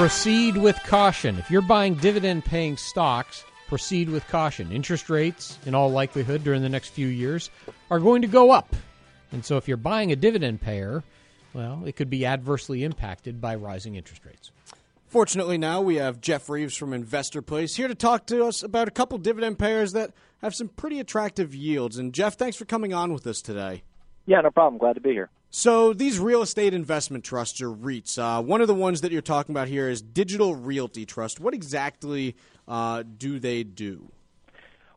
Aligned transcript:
Proceed 0.00 0.56
with 0.56 0.82
caution. 0.84 1.36
If 1.36 1.50
you're 1.50 1.60
buying 1.60 1.94
dividend 1.94 2.46
paying 2.46 2.78
stocks, 2.78 3.44
proceed 3.68 4.08
with 4.08 4.26
caution. 4.28 4.72
Interest 4.72 5.10
rates, 5.10 5.58
in 5.66 5.74
all 5.74 5.90
likelihood, 5.90 6.42
during 6.42 6.62
the 6.62 6.70
next 6.70 6.88
few 6.88 7.06
years, 7.06 7.50
are 7.90 8.00
going 8.00 8.22
to 8.22 8.26
go 8.26 8.50
up. 8.50 8.74
And 9.30 9.44
so 9.44 9.58
if 9.58 9.68
you're 9.68 9.76
buying 9.76 10.10
a 10.10 10.16
dividend 10.16 10.62
payer, 10.62 11.04
well, 11.52 11.82
it 11.84 11.96
could 11.96 12.08
be 12.08 12.24
adversely 12.24 12.82
impacted 12.82 13.42
by 13.42 13.56
rising 13.56 13.94
interest 13.94 14.24
rates. 14.24 14.52
Fortunately, 15.08 15.58
now 15.58 15.82
we 15.82 15.96
have 15.96 16.22
Jeff 16.22 16.48
Reeves 16.48 16.78
from 16.78 16.92
InvestorPlace 16.92 17.76
here 17.76 17.86
to 17.86 17.94
talk 17.94 18.24
to 18.28 18.46
us 18.46 18.62
about 18.62 18.88
a 18.88 18.92
couple 18.92 19.18
dividend 19.18 19.58
payers 19.58 19.92
that 19.92 20.12
have 20.40 20.54
some 20.54 20.68
pretty 20.68 20.98
attractive 20.98 21.54
yields. 21.54 21.98
And 21.98 22.14
Jeff, 22.14 22.38
thanks 22.38 22.56
for 22.56 22.64
coming 22.64 22.94
on 22.94 23.12
with 23.12 23.26
us 23.26 23.42
today. 23.42 23.82
Yeah, 24.24 24.40
no 24.40 24.50
problem. 24.50 24.78
Glad 24.78 24.94
to 24.94 25.02
be 25.02 25.10
here. 25.10 25.28
So 25.52 25.92
these 25.92 26.20
real 26.20 26.42
estate 26.42 26.74
investment 26.74 27.24
trusts 27.24 27.60
or 27.60 27.70
REITs, 27.70 28.18
uh, 28.18 28.40
one 28.40 28.60
of 28.60 28.68
the 28.68 28.74
ones 28.74 29.00
that 29.00 29.10
you're 29.10 29.20
talking 29.20 29.52
about 29.52 29.66
here 29.66 29.88
is 29.88 30.00
Digital 30.00 30.54
Realty 30.54 31.04
Trust. 31.04 31.40
What 31.40 31.54
exactly 31.54 32.36
uh, 32.68 33.02
do 33.18 33.40
they 33.40 33.64
do? 33.64 34.12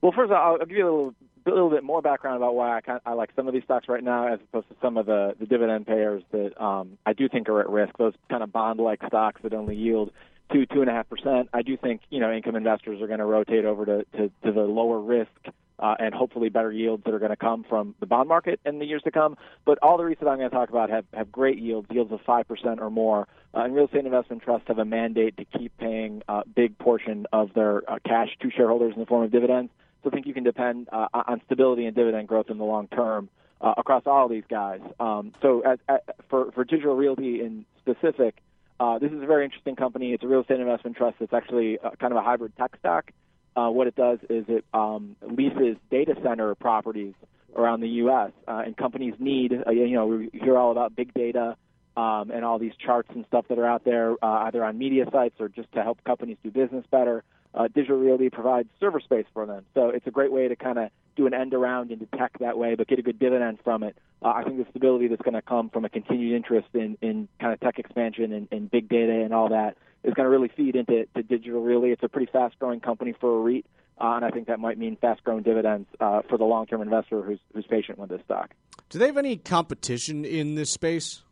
Well, 0.02 0.12
first 0.16 0.32
I'll, 0.32 0.58
I'll 0.60 0.60
give 0.60 0.78
you 0.78 0.86
a 0.86 0.92
little, 0.94 1.16
a 1.48 1.50
little 1.50 1.70
bit 1.72 1.84
more 1.84 2.04
background 2.04 2.38
about 2.38 2.54
why 2.54 2.78
I, 2.78 2.82
kind 2.82 2.98
of, 2.98 3.02
I 3.12 3.16
like 3.16 3.32
some 3.36 3.48
of 3.48 3.54
these 3.56 3.64
stocks 3.64 3.88
right 3.90 4.04
now 4.04 4.32
as 4.32 4.40
opposed 4.42 4.70
to 4.70 4.76
some 4.80 4.98
of 4.98 5.08
the, 5.08 5.34
the 5.40 5.48
dividend 5.48 5.88
payers 5.88 6.22
that 6.32 6.62
um, 6.64 7.00
I 7.04 7.14
do 7.14 7.28
think 7.28 7.50
are 7.50 7.60
at 7.60 7.70
risk. 7.70 7.98
Those 7.98 8.14
kind 8.30 8.44
of 8.44 8.52
bond-like 8.52 9.02
stocks 9.08 9.42
that 9.42 9.56
only 9.56 9.76
yield 9.76 10.12
two 10.54 10.66
two 10.68 10.82
and 10.82 10.90
a 10.90 10.94
half 10.94 11.10
percent. 11.10 11.50
I 11.54 11.62
do 11.64 11.76
think 11.76 12.02
you 12.10 12.20
know 12.20 12.32
income 12.32 12.56
investors 12.56 13.02
are 13.02 13.08
going 13.08 13.20
to 13.20 13.26
rotate 13.26 13.66
over 13.66 13.86
to, 13.86 14.06
to, 14.18 14.32
to 14.46 14.52
the 14.52 14.62
lower 14.62 15.00
risk 15.00 15.32
uh, 15.80 15.96
and 16.00 16.14
hopefully 16.14 16.50
better 16.50 16.72
yields 16.72 17.04
that 17.04 17.14
are 17.14 17.20
going 17.20 17.32
to 17.32 17.36
come 17.36 17.66
from 17.68 17.96
the 18.00 18.06
bond 18.06 18.30
market 18.30 18.60
in 18.66 18.80
the 18.80 18.86
years 18.86 19.02
to 19.04 19.12
come. 19.12 19.36
But 19.66 19.80
all 19.82 19.98
the 19.98 20.04
REITs 20.04 20.20
that 20.20 20.28
I'm 20.28 20.38
going 20.38 20.50
to 20.50 20.56
talk 20.56 20.70
about 20.70 20.90
have, 20.90 21.06
have 21.14 21.32
great 21.32 21.60
yields, 21.60 21.88
yields 21.92 22.12
of 22.12 22.22
5% 22.22 22.80
or 22.80 22.90
more. 22.90 23.28
Uh, 23.54 23.64
and 23.64 23.76
real 23.76 23.86
estate 23.86 24.06
investment 24.06 24.44
trusts 24.44 24.68
have 24.68 24.80
a 24.80 24.86
mandate 24.86 25.36
to 25.38 25.46
keep 25.46 25.76
paying 25.78 26.22
a 26.28 26.44
big 26.48 26.78
portion 26.78 27.26
of 27.34 27.54
their 27.54 27.90
uh, 27.92 28.00
cash 28.08 28.30
to 28.42 28.50
shareholders 28.50 28.94
in 28.94 29.00
the 29.00 29.06
form 29.06 29.24
of 29.24 29.32
dividends. 29.32 29.72
So 30.04 30.10
I 30.10 30.14
think 30.14 30.26
you 30.26 30.34
can 30.34 30.44
depend 30.44 30.90
uh, 30.92 31.08
on 31.14 31.42
stability 31.46 31.86
and 31.86 31.96
dividend 31.96 32.28
growth 32.28 32.50
in 32.50 32.58
the 32.58 32.64
long 32.64 32.88
term 32.88 33.30
uh, 33.62 33.74
across 33.78 34.04
all 34.06 34.26
of 34.26 34.32
these 34.32 34.44
guys. 34.50 34.82
Um, 35.00 35.34
so 35.42 35.62
as, 35.62 35.80
as, 35.90 36.00
for, 36.30 36.52
for 36.52 36.64
digital 36.64 36.96
realty 36.96 37.42
in 37.42 37.66
specific, 37.80 38.36
uh, 38.84 39.00
this 39.00 39.14
is 39.14 39.24
a 39.24 39.26
very 39.26 39.46
interesting 39.46 39.78
company. 39.78 40.12
It's 40.12 40.26
a 40.26 40.28
real 40.28 40.42
estate 40.42 40.60
investment 40.60 40.98
trust 40.98 41.16
that's 41.20 41.32
actually 41.32 41.80
uh, 41.80 41.92
kind 42.02 42.12
of 42.12 42.18
a 42.18 42.22
hybrid 42.22 42.52
tech 42.58 42.76
stack. 42.80 43.14
Uh, 43.56 43.70
what 43.70 43.88
it 43.88 43.96
does 43.96 44.20
is 44.30 44.44
it 44.50 44.66
um, 44.74 45.16
leases 45.22 45.78
data 45.90 46.16
center 46.22 46.54
properties 46.56 47.14
around 47.56 47.80
the 47.80 47.88
U.S. 47.88 48.32
Uh, 48.46 48.64
and 48.66 48.76
companies 48.76 49.14
need, 49.20 49.54
uh, 49.66 49.72
you 49.72 49.92
know, 49.92 50.08
we 50.08 50.30
hear 50.34 50.58
all 50.58 50.72
about 50.72 50.98
big 50.98 51.14
data 51.14 51.56
um, 51.96 52.30
and 52.30 52.44
all 52.44 52.60
these 52.60 52.74
charts 52.76 53.08
and 53.16 53.24
stuff 53.28 53.46
that 53.48 53.58
are 53.58 53.66
out 53.66 53.86
there, 53.86 54.16
uh, 54.22 54.48
either 54.48 54.66
on 54.66 54.78
media 54.78 55.06
sites 55.14 55.36
or 55.40 55.48
just 55.48 55.72
to 55.72 55.82
help 55.82 56.04
companies 56.04 56.36
do 56.44 56.52
business 56.52 56.84
better. 56.92 57.24
Uh, 57.54 57.70
Digital 57.74 57.98
Realty 57.98 58.30
provides 58.30 58.68
server 58.82 59.00
space 59.00 59.28
for 59.34 59.46
them, 59.46 59.64
so 59.76 59.90
it's 59.90 60.08
a 60.08 60.12
great 60.12 60.32
way 60.32 60.50
to 60.50 60.58
kind 60.58 60.80
of 60.80 60.90
do 61.16 61.28
an 61.28 61.34
end 61.34 61.54
around 61.54 61.92
into 61.92 62.06
tech 62.18 62.38
that 62.40 62.58
way, 62.58 62.76
but 62.76 62.88
get 62.88 63.00
a 63.00 63.02
good 63.02 63.20
dividend 63.20 63.60
from 63.64 63.84
it. 63.84 63.98
Uh, 64.22 64.34
I 64.36 64.44
think 64.44 64.58
the 64.58 64.66
stability 64.70 65.08
that's 65.08 65.22
going 65.22 65.34
to 65.34 65.42
come 65.42 65.70
from 65.70 65.86
a 65.86 65.90
continued 65.90 66.36
interest 66.36 66.68
in, 66.74 66.98
in 67.02 67.28
kind 67.40 67.54
of 67.54 67.60
tech 67.60 67.80
expansion 67.80 68.32
and, 68.32 68.48
and 68.52 68.72
big 68.72 68.90
data 68.90 69.12
and 69.12 69.34
all 69.34 69.50
that 69.50 69.78
is 70.04 70.14
going 70.14 70.26
to 70.26 70.30
really 70.30 70.52
feed 70.56 70.76
into 70.76 71.06
to 71.16 71.24
digital 71.24 71.62
realty. 71.62 71.92
It's 71.92 72.04
a 72.04 72.10
pretty 72.10 72.32
fast 72.32 72.58
growing 72.60 72.80
company 72.80 73.14
for 73.20 73.38
a 73.38 73.42
REIT, 73.42 73.66
uh, 74.00 74.14
and 74.16 74.26
I 74.26 74.32
think 74.32 74.48
that 74.48 74.60
might 74.60 74.78
mean 74.78 74.98
fast 74.98 75.24
growing 75.24 75.44
dividends 75.44 75.88
uh, 76.00 76.22
for 76.30 76.38
the 76.38 76.46
long 76.46 76.66
term 76.66 76.82
investor 76.82 77.22
who's 77.22 77.40
who's 77.54 77.66
patient 77.66 78.00
with 78.00 78.10
this 78.10 78.22
stock. 78.26 78.52
Do 78.90 79.00
they 79.00 79.08
have 79.08 79.18
any 79.18 79.38
competition 79.38 80.26
in 80.26 80.56
this 80.56 80.72
space? 80.72 81.24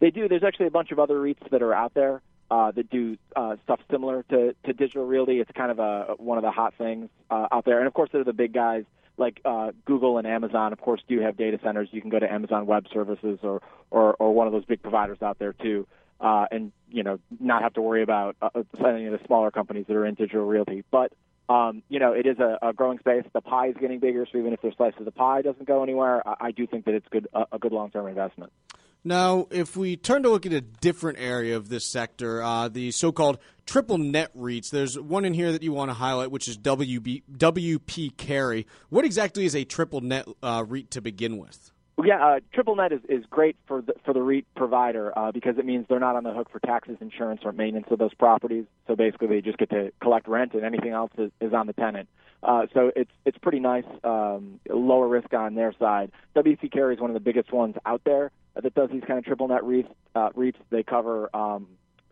They 0.00 0.10
do. 0.10 0.28
There's 0.28 0.44
actually 0.44 0.66
a 0.66 0.70
bunch 0.70 0.90
of 0.92 0.98
other 0.98 1.14
REITs 1.14 1.50
that 1.50 1.62
are 1.62 1.74
out 1.74 1.94
there 1.94 2.22
uh, 2.50 2.70
that 2.72 2.90
do 2.90 3.16
uh, 3.34 3.56
stuff 3.64 3.80
similar 3.90 4.22
to, 4.24 4.54
to 4.64 4.72
digital 4.72 5.06
realty. 5.06 5.40
It's 5.40 5.50
kind 5.52 5.70
of 5.70 5.78
a 5.78 6.14
one 6.18 6.38
of 6.38 6.42
the 6.42 6.50
hot 6.50 6.74
things 6.76 7.08
uh, 7.30 7.48
out 7.50 7.64
there, 7.64 7.78
and 7.78 7.86
of 7.86 7.94
course, 7.94 8.10
they're 8.12 8.24
the 8.24 8.32
big 8.32 8.52
guys 8.52 8.84
like 9.18 9.40
uh, 9.44 9.72
Google 9.84 10.18
and 10.18 10.26
Amazon, 10.26 10.72
of 10.72 10.80
course, 10.80 11.02
do 11.08 11.20
have 11.20 11.36
data 11.36 11.58
centers. 11.62 11.88
You 11.92 12.00
can 12.00 12.10
go 12.10 12.18
to 12.18 12.30
Amazon 12.30 12.66
Web 12.66 12.86
Services 12.92 13.38
or 13.42 13.62
or, 13.90 14.14
or 14.14 14.32
one 14.32 14.46
of 14.46 14.52
those 14.52 14.64
big 14.64 14.82
providers 14.82 15.18
out 15.22 15.38
there 15.38 15.52
too 15.52 15.86
uh, 16.20 16.46
and 16.50 16.72
you 16.90 17.02
know 17.02 17.18
not 17.40 17.62
have 17.62 17.74
to 17.74 17.82
worry 17.82 18.02
about 18.02 18.36
uh, 18.40 18.48
any 18.86 19.06
of 19.06 19.12
the 19.12 19.20
smaller 19.26 19.50
companies 19.50 19.86
that 19.88 19.96
are 19.96 20.06
in 20.06 20.14
digital 20.14 20.44
realty. 20.44 20.84
But 20.90 21.12
um, 21.48 21.82
you 21.88 22.00
know, 22.00 22.12
it 22.12 22.26
is 22.26 22.38
a, 22.38 22.58
a 22.62 22.72
growing 22.72 22.98
space. 22.98 23.24
The 23.32 23.40
pie 23.40 23.68
is 23.68 23.76
getting 23.80 24.00
bigger, 24.00 24.26
so 24.30 24.38
even 24.38 24.52
if 24.52 24.60
their 24.62 24.72
slice 24.72 24.94
of 24.98 25.04
the 25.04 25.12
pie 25.12 25.42
doesn't 25.42 25.66
go 25.66 25.82
anywhere, 25.82 26.26
I, 26.26 26.46
I 26.46 26.50
do 26.50 26.66
think 26.66 26.86
that 26.86 26.94
it's 26.94 27.06
good 27.08 27.28
a, 27.32 27.46
a 27.52 27.58
good 27.58 27.72
long 27.72 27.90
term 27.90 28.06
investment. 28.08 28.52
Now, 29.06 29.46
if 29.52 29.76
we 29.76 29.96
turn 29.96 30.24
to 30.24 30.30
look 30.30 30.46
at 30.46 30.52
a 30.52 30.60
different 30.60 31.20
area 31.20 31.56
of 31.56 31.68
this 31.68 31.86
sector, 31.86 32.42
uh, 32.42 32.66
the 32.66 32.90
so-called 32.90 33.38
triple 33.64 33.98
net 33.98 34.36
REITs, 34.36 34.70
there's 34.70 34.98
one 34.98 35.24
in 35.24 35.32
here 35.32 35.52
that 35.52 35.62
you 35.62 35.72
want 35.72 35.90
to 35.90 35.94
highlight, 35.94 36.32
which 36.32 36.48
is 36.48 36.58
WB, 36.58 37.22
WP 37.30 38.16
Carey. 38.16 38.66
What 38.88 39.04
exactly 39.04 39.46
is 39.46 39.54
a 39.54 39.62
triple 39.62 40.00
net 40.00 40.26
uh, 40.42 40.64
REIT 40.66 40.90
to 40.90 41.00
begin 41.00 41.38
with? 41.38 41.70
Yeah, 42.04 42.16
uh, 42.20 42.40
triple 42.52 42.74
net 42.74 42.90
is, 42.90 43.00
is 43.08 43.24
great 43.30 43.54
for 43.68 43.80
the 43.80 43.94
for 44.04 44.12
the 44.12 44.22
REIT 44.22 44.44
provider 44.56 45.16
uh, 45.16 45.30
because 45.30 45.56
it 45.56 45.64
means 45.64 45.86
they're 45.88 46.00
not 46.00 46.16
on 46.16 46.24
the 46.24 46.32
hook 46.32 46.50
for 46.50 46.58
taxes, 46.58 46.96
insurance, 47.00 47.42
or 47.44 47.52
maintenance 47.52 47.86
of 47.92 48.00
those 48.00 48.12
properties. 48.12 48.64
So 48.88 48.96
basically, 48.96 49.28
they 49.28 49.40
just 49.40 49.56
get 49.56 49.70
to 49.70 49.92
collect 50.02 50.26
rent, 50.26 50.54
and 50.54 50.64
anything 50.64 50.90
else 50.90 51.12
is, 51.16 51.30
is 51.40 51.54
on 51.54 51.68
the 51.68 51.74
tenant. 51.74 52.08
Uh, 52.42 52.66
so 52.74 52.92
it's 52.94 53.10
it's 53.24 53.38
pretty 53.38 53.60
nice, 53.60 53.84
um, 54.04 54.60
lower 54.68 55.08
risk 55.08 55.32
on 55.34 55.54
their 55.54 55.72
side. 55.78 56.12
WP 56.36 56.70
Carey 56.70 56.94
is 56.94 57.00
one 57.00 57.10
of 57.10 57.14
the 57.14 57.20
biggest 57.20 57.52
ones 57.52 57.74
out 57.86 58.02
there 58.04 58.30
that 58.62 58.74
does 58.74 58.90
these 58.90 59.02
kind 59.06 59.18
of 59.18 59.24
triple 59.24 59.48
net 59.48 59.62
REITs. 59.62 59.88
Uh, 60.14 60.30
REITs 60.30 60.56
they 60.70 60.82
cover, 60.82 61.34
um, 61.34 61.66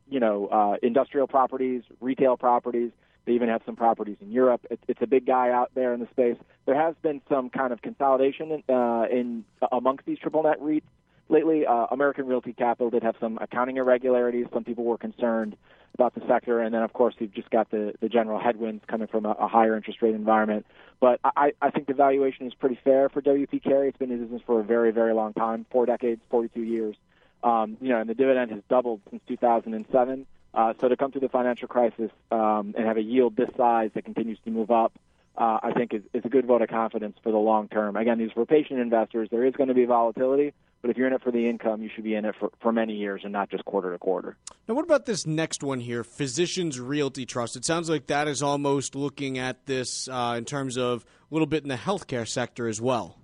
you 0.09 0.21
know, 0.21 0.47
uh, 0.49 0.77
industrial 0.83 1.27
properties, 1.27 1.83
retail 2.01 2.37
properties. 2.37 2.91
They 3.27 3.33
even 3.33 3.49
have 3.49 3.63
some 3.65 3.75
properties 3.75 4.19
in 4.21 4.31
Europe. 4.31 4.67
It's, 4.71 4.83
it's 4.87 5.01
a 5.01 5.07
big 5.07 5.25
guy 5.25 5.51
out 5.51 5.71
there 5.75 5.95
in 5.95 6.01
the 6.01 6.09
space. 6.11 6.37
There 6.67 6.75
has 6.75 6.95
been 7.03 7.23
some 7.29 7.49
kind 7.49 7.73
of 7.73 7.81
consolidation 7.81 8.63
in, 8.69 8.75
uh, 8.75 9.07
in 9.11 9.45
amongst 9.73 10.05
these 10.05 10.19
triple 10.19 10.43
net 10.43 10.61
REITs 10.61 10.83
lately. 11.31 11.67
Uh, 11.67 11.87
American 11.91 12.27
Realty 12.27 12.53
Capital 12.53 12.91
did 12.91 13.03
have 13.03 13.17
some 13.21 13.39
accounting 13.41 13.79
irregularities. 13.79 14.47
Some 14.53 14.65
people 14.65 14.85
were 14.85 14.99
concerned 14.99 15.57
about 15.95 16.15
the 16.15 16.23
sector, 16.29 16.61
and 16.61 16.75
then 16.75 16.83
of 16.83 16.93
course 16.93 17.15
you've 17.19 17.35
just 17.35 17.51
got 17.51 17.71
the 17.71 17.95
the 18.01 18.09
general 18.09 18.39
headwinds 18.39 18.85
coming 18.87 19.07
from 19.07 19.25
a, 19.25 19.31
a 19.31 19.49
higher 19.49 19.77
interest 19.77 20.03
rate 20.03 20.15
environment. 20.15 20.67
But 21.01 21.21
I, 21.25 21.53
I 21.61 21.71
think 21.71 21.87
the 21.87 21.95
valuation 21.95 22.47
is 22.47 22.55
pretty 22.55 22.79
fair 22.83 23.09
for 23.09 23.21
WP 23.23 23.63
Carey. 23.63 23.89
It's 23.89 23.99
been 23.99 24.11
in 24.11 24.21
business 24.21 24.43
for 24.47 24.61
a 24.61 24.65
very 24.65 24.91
very 24.91 25.15
long 25.15 25.33
time, 25.33 25.67
four 25.71 25.87
decades, 25.87 26.21
42 26.31 26.61
years. 26.63 26.97
Um, 27.43 27.77
you 27.81 27.91
know, 27.91 28.01
and 28.01 28.09
the 28.09 28.15
dividend 28.15 28.51
has 28.53 28.63
doubled 28.71 29.01
since 29.11 29.23
2007. 29.29 30.27
Uh, 30.55 30.73
so 30.81 30.89
to 30.89 30.97
come 30.97 31.11
through 31.11 31.21
the 31.21 31.29
financial 31.29 31.69
crisis 31.69 32.11
um, 32.31 32.75
and 32.77 32.87
have 32.87 32.97
a 32.97 33.03
yield 33.03 33.37
this 33.37 33.51
size 33.57 33.91
that 33.95 34.05
continues 34.05 34.39
to 34.45 34.51
move 34.51 34.71
up, 34.71 34.93
uh, 35.37 35.59
I 35.63 35.73
think 35.73 35.93
is, 35.93 36.03
is 36.13 36.23
a 36.25 36.29
good 36.29 36.47
vote 36.47 36.63
of 36.63 36.69
confidence 36.69 37.17
for 37.23 37.33
the 37.33 37.39
long 37.39 37.69
term. 37.69 37.97
Again, 37.97 38.19
these 38.19 38.35
were 38.37 38.47
patient 38.47 38.79
investors. 38.79 39.29
There 39.31 39.45
is 39.45 39.55
going 39.55 39.69
to 39.69 39.75
be 39.75 39.85
volatility, 39.85 40.55
but 40.85 40.91
if 40.91 40.99
you're 40.99 41.07
in 41.07 41.15
it 41.15 41.23
for 41.23 41.31
the 41.31 41.49
income, 41.49 41.81
you 41.81 41.89
should 41.95 42.05
be 42.05 42.15
in 42.15 42.27
it 42.27 42.35
for, 42.39 42.51
for 42.61 42.71
many 42.71 42.93
years 42.93 43.23
and 43.25 43.33
not 43.33 43.49
just 43.49 43.65
quarter 43.65 43.91
to 43.91 43.99
quarter. 43.99 44.37
Now, 44.69 44.75
what 44.75 44.85
about 44.85 45.07
this 45.07 45.27
next 45.27 45.63
one 45.63 45.81
here, 45.81 46.05
Physicians 46.05 46.79
Realty 46.79 47.25
Trust? 47.25 47.57
It 47.57 47.65
sounds 47.65 47.89
like 47.89 48.09
that 48.09 48.29
is 48.29 48.43
almost 48.43 48.95
looking 48.95 49.39
at 49.39 49.65
this 49.65 50.09
uh, 50.09 50.35
in 50.37 50.45
terms 50.45 50.77
of 50.77 51.07
a 51.31 51.35
little 51.35 51.47
bit 51.47 51.63
in 51.63 51.71
the 51.71 51.77
healthcare 51.77 52.29
sector 52.29 52.69
as 52.69 52.83
well. 52.83 53.17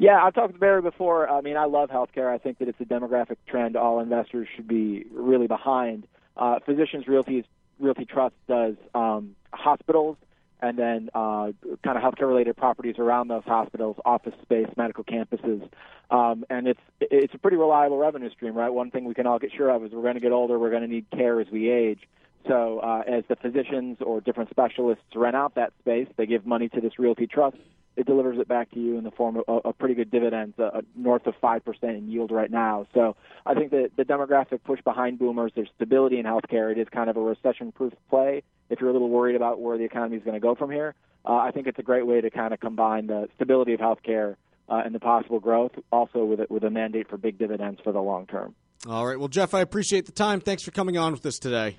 Yeah, 0.00 0.20
I've 0.20 0.34
talked 0.34 0.54
to 0.54 0.58
Barry 0.58 0.82
before. 0.82 1.30
I 1.30 1.40
mean, 1.40 1.56
I 1.56 1.66
love 1.66 1.88
healthcare. 1.88 2.34
I 2.34 2.38
think 2.38 2.58
that 2.58 2.66
it's 2.66 2.80
a 2.80 2.84
demographic 2.84 3.36
trend 3.46 3.76
all 3.76 4.00
investors 4.00 4.48
should 4.56 4.66
be 4.66 5.06
really 5.12 5.46
behind. 5.46 6.04
Uh, 6.36 6.58
Physicians 6.66 7.06
Realty 7.06 7.44
Realty 7.78 8.06
Trust 8.06 8.34
does 8.48 8.74
um, 8.92 9.36
hospitals 9.52 10.16
and 10.60 10.78
then 10.78 11.10
uh, 11.14 11.52
kind 11.84 11.96
of 11.96 12.02
healthcare 12.02 12.28
related 12.28 12.56
properties 12.56 12.96
around 12.98 13.28
those 13.28 13.44
hospitals, 13.44 13.96
office 14.04 14.34
space, 14.42 14.68
medical 14.76 15.04
campuses, 15.04 15.68
um, 16.10 16.44
and 16.50 16.66
it's 16.66 16.80
it's 17.00 17.34
a 17.34 17.38
pretty 17.38 17.56
reliable 17.56 17.98
revenue 17.98 18.30
stream, 18.30 18.54
right? 18.54 18.70
One 18.70 18.90
thing 18.90 19.04
we 19.04 19.14
can 19.14 19.26
all 19.26 19.38
get 19.38 19.52
sure 19.56 19.70
of 19.70 19.84
is 19.84 19.92
we're 19.92 20.02
going 20.02 20.14
to 20.14 20.20
get 20.20 20.32
older, 20.32 20.58
we're 20.58 20.70
going 20.70 20.82
to 20.82 20.88
need 20.88 21.06
care 21.10 21.40
as 21.40 21.46
we 21.50 21.70
age. 21.70 22.00
So 22.48 22.80
uh, 22.80 23.02
as 23.06 23.24
the 23.28 23.36
physicians 23.36 23.98
or 24.00 24.20
different 24.20 24.50
specialists 24.50 25.04
rent 25.14 25.36
out 25.36 25.54
that 25.54 25.72
space, 25.80 26.08
they 26.16 26.26
give 26.26 26.46
money 26.46 26.68
to 26.70 26.80
this 26.80 26.98
realty 26.98 27.26
trust 27.26 27.58
it 27.98 28.06
delivers 28.06 28.38
it 28.38 28.46
back 28.46 28.70
to 28.70 28.78
you 28.78 28.96
in 28.96 29.02
the 29.02 29.10
form 29.10 29.36
of 29.36 29.44
a, 29.48 29.68
a 29.70 29.72
pretty 29.72 29.94
good 29.94 30.10
dividends, 30.12 30.54
uh, 30.56 30.70
uh 30.72 30.80
north 30.94 31.26
of 31.26 31.34
five 31.40 31.64
percent 31.64 31.96
in 31.96 32.08
yield 32.08 32.30
right 32.30 32.50
now. 32.50 32.86
So 32.94 33.16
I 33.44 33.54
think 33.54 33.72
that 33.72 33.90
the 33.96 34.04
demographic 34.04 34.62
push 34.62 34.80
behind 34.82 35.18
boomers, 35.18 35.50
there's 35.56 35.68
stability 35.74 36.20
in 36.20 36.24
healthcare. 36.24 36.70
It 36.70 36.78
is 36.78 36.86
kind 36.92 37.10
of 37.10 37.16
a 37.16 37.20
recession-proof 37.20 37.92
play. 38.08 38.44
If 38.70 38.80
you're 38.80 38.90
a 38.90 38.92
little 38.92 39.10
worried 39.10 39.34
about 39.34 39.60
where 39.60 39.76
the 39.76 39.84
economy 39.84 40.16
is 40.16 40.22
going 40.22 40.34
to 40.34 40.40
go 40.40 40.54
from 40.54 40.70
here, 40.70 40.94
uh, 41.24 41.32
I 41.32 41.50
think 41.50 41.66
it's 41.66 41.80
a 41.80 41.82
great 41.82 42.06
way 42.06 42.20
to 42.20 42.30
kind 42.30 42.54
of 42.54 42.60
combine 42.60 43.08
the 43.08 43.28
stability 43.34 43.72
of 43.74 43.80
healthcare 43.80 44.36
uh, 44.68 44.82
and 44.84 44.94
the 44.94 45.00
possible 45.00 45.40
growth, 45.40 45.72
also 45.90 46.24
with 46.24 46.40
a, 46.40 46.46
with 46.48 46.62
a 46.62 46.70
mandate 46.70 47.08
for 47.08 47.16
big 47.16 47.36
dividends 47.36 47.80
for 47.82 47.92
the 47.92 48.00
long 48.00 48.26
term. 48.26 48.54
All 48.88 49.04
right. 49.04 49.18
Well, 49.18 49.26
Jeff, 49.26 49.54
I 49.54 49.60
appreciate 49.60 50.06
the 50.06 50.12
time. 50.12 50.40
Thanks 50.40 50.62
for 50.62 50.70
coming 50.70 50.96
on 50.96 51.10
with 51.12 51.26
us 51.26 51.40
today. 51.40 51.78